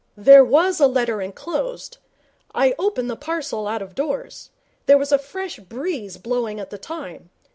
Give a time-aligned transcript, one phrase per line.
[0.17, 1.99] 'There was a letter enclosed.
[2.55, 4.49] I opened the parcel out of doors.
[4.87, 7.29] There was a fresh breeze blowing at the time.